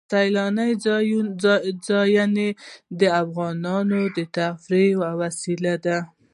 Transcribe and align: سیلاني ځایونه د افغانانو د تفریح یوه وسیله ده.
سیلاني 0.11 0.69
ځایونه 1.87 2.49
د 2.99 3.01
افغانانو 3.23 3.99
د 4.15 4.17
تفریح 4.37 4.87
یوه 4.93 5.11
وسیله 5.21 5.73
ده. 5.85 5.97